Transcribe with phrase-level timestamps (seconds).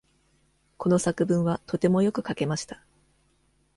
[0.79, 2.83] この作文はとてもよく書けました。